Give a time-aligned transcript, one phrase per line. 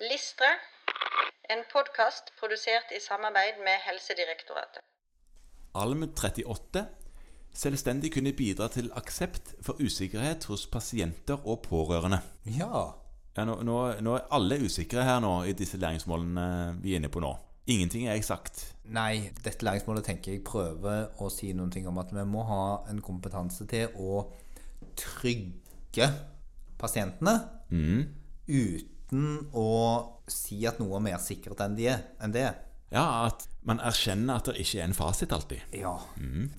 [0.00, 0.48] Listre,
[1.48, 4.82] en podkast produsert i samarbeid med Helsedirektoratet.
[5.74, 6.82] Alm 38
[7.56, 12.18] selvstendig kunne bidra til aksept for usikkerhet hos pasienter og pårørende.
[12.58, 12.82] Ja.
[13.38, 16.44] Ja, nå, nå, nå er alle usikre her nå i disse læringsmålene
[16.82, 17.30] vi er inne på nå.
[17.72, 18.66] Ingenting er eksakt.
[18.92, 22.66] Nei, dette læringsmålet tenker jeg prøver å si noen ting om at vi må ha
[22.92, 24.26] en kompetanse til å
[25.00, 26.10] trygge
[26.76, 27.38] pasientene
[27.72, 29.66] uten å
[30.30, 32.48] si at noe er mer sikkert enn, de er, enn det.
[32.92, 35.62] Ja, at man erkjenner at det ikke er en fasit alltid.
[35.74, 35.96] Ja.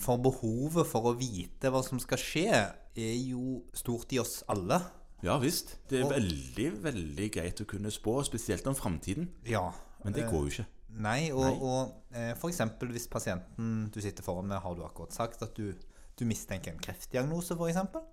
[0.03, 2.61] For behovet for å vite hva som skal skje,
[2.97, 4.81] er jo stort i oss alle.
[5.25, 5.77] Ja visst.
[5.89, 9.31] Det er veldig, veldig greit å kunne spå, spesielt om framtiden.
[9.47, 9.69] Ja.
[10.03, 10.67] Men det går jo ikke.
[10.97, 11.57] Nei, og, Nei.
[11.61, 15.73] og eh, eksempel hvis pasienten du sitter foran med, har du akkurat sagt at du,
[16.17, 18.05] du mistenker en kreftdiagnose, eksempel.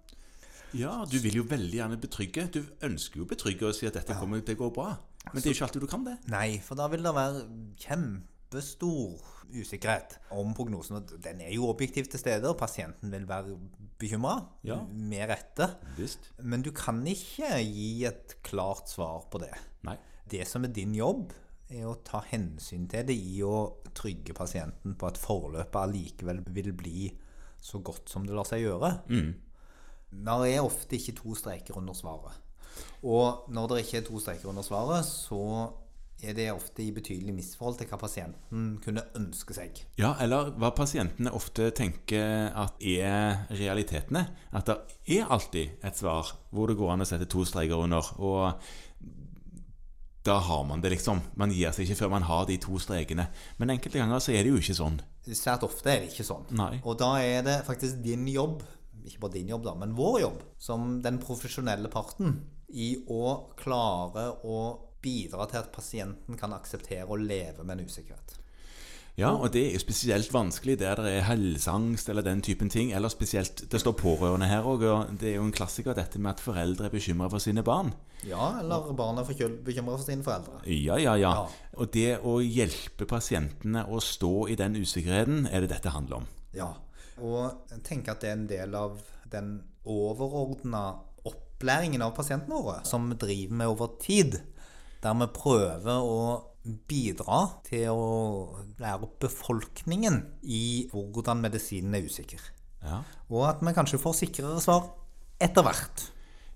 [0.75, 2.49] Ja, du vil jo veldig gjerne betrygge.
[2.55, 4.95] Du ønsker jo å betrygge og si at dette kommer til å gå bra.
[5.31, 6.17] Men det er jo ikke alltid du kan det.
[6.33, 7.45] Nei, for da vil det være
[7.85, 10.99] kjempestor usikkerhet om prognosen.
[10.99, 13.57] Og den er jo objektivt til stede, og pasienten vil være
[14.01, 14.37] bekymra.
[14.67, 14.81] Ja.
[14.89, 15.71] Med rette.
[15.99, 16.33] Visst.
[16.43, 19.55] Men du kan ikke gi et klart svar på det.
[19.87, 19.97] Nei.
[20.31, 21.33] Det som er din jobb,
[21.75, 26.73] er å ta hensyn til det i å trygge pasienten på at forløpet allikevel vil
[26.77, 27.09] bli
[27.65, 28.91] så godt som det lar seg gjøre.
[30.15, 32.41] Det er ofte ikke to streker under svaret.
[33.05, 35.73] Og når det ikke er to streker under svaret, så
[36.25, 39.83] er det ofte i betydelig misforhold til hva pasienten kunne ønske seg.
[40.01, 44.25] Ja, eller hva pasientene ofte tenker at er realitetene.
[44.55, 48.09] At det er alltid et svar hvor det går an å sette to streker under.
[48.23, 48.55] Og
[50.25, 51.21] da har man det, liksom.
[51.37, 53.27] Man gir seg ikke før man har de to strekene.
[53.61, 54.97] Men enkelte ganger så er det jo ikke sånn.
[55.29, 56.47] Svært ofte er det ikke sånn.
[56.57, 56.79] Nei.
[56.85, 58.63] Og da er det faktisk din jobb,
[59.05, 62.39] ikke bare din jobb da, men vår jobb, som den profesjonelle parten,
[62.75, 64.61] i å klare å
[65.05, 68.39] bidra til at pasienten kan akseptere å leve med en usikkerhet.
[69.15, 72.91] Ja, og det er jo spesielt vanskelig der det er helseangst eller den typen ting.
[72.93, 76.33] Eller spesielt Det står pårørende her òg, og det er jo en klassiker dette med
[76.33, 77.93] at foreldre er bekymra for sine barn.
[78.27, 80.65] Ja, eller barn er bekymra for sine foreldre.
[80.67, 81.31] Ja, ja, ja.
[81.31, 81.47] Ja.
[81.79, 86.27] Og det å hjelpe pasientene å stå i den usikkerheten, er det dette handler om.
[86.57, 86.73] Ja.
[87.23, 88.99] Og jeg tenker at det er en del av
[89.31, 89.53] den
[89.85, 90.83] overordna
[91.29, 94.41] opplæringen av pasientene våre, som vi driver med over tid.
[95.05, 96.19] Der vi prøver å
[96.65, 98.09] bidra til å
[98.81, 102.41] lære opp befolkningen i hvordan medisinen er usikker.
[102.85, 103.03] Ja.
[103.29, 104.89] Og at vi kanskje får sikrere svar
[105.43, 106.09] etter hvert.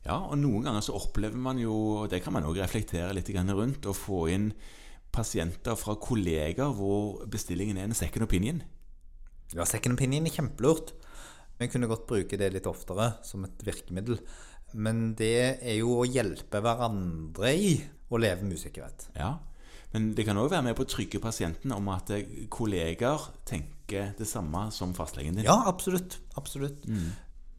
[0.06, 3.28] Ja, og noen ganger så opplever man jo, og det kan man òg reflektere litt
[3.28, 4.52] rundt, å få inn
[5.12, 8.62] pasienter fra kolleger hvor bestillingen er en second opinion.
[9.56, 10.92] Ja, second opinion er kjempelurt.
[11.58, 14.20] Vi kunne godt bruke det litt oftere som et virkemiddel.
[14.78, 17.72] Men det er jo å hjelpe hverandre i
[18.12, 19.08] å leve med usikkerhet.
[19.16, 19.36] Ja.
[19.94, 24.12] Men det kan òg være med på å trygge pasienten om at eh, kolleger tenker
[24.18, 25.48] det samme som fastlegen din.
[25.48, 26.18] Ja, absolutt.
[26.36, 26.84] Absolutt.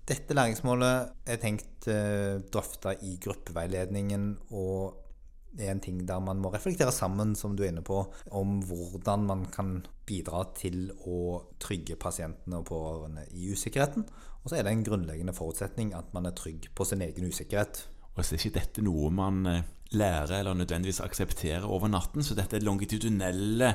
[0.09, 5.08] Dette læringsmålet er tenkt eh, drøfta i gruppeveiledningen, og
[5.55, 8.03] det er en ting der man må reflektere sammen, som du er inne på,
[8.37, 9.79] om hvordan man kan
[10.09, 14.05] bidra til å trygge pasientene og pårørende i usikkerheten.
[14.43, 17.83] Og så er det en grunnleggende forutsetning at man er trygg på sin egen usikkerhet.
[18.13, 19.65] Og så er ikke dette noe man eh,
[19.95, 22.23] lærer eller nødvendigvis aksepterer over natten.
[22.23, 23.73] Så dette longitudinelle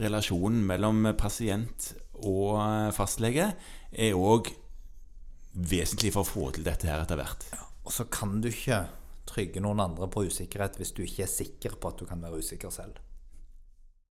[0.00, 3.48] relasjonen mellom pasient og eh, fastlege
[3.92, 4.52] er òg
[5.54, 7.46] vesentlig for å få til dette her etter hvert.
[7.84, 8.84] Og så kan du ikke
[9.28, 12.40] trygge noen andre på usikkerhet hvis du ikke er sikker på at du kan være
[12.42, 13.00] usikker selv.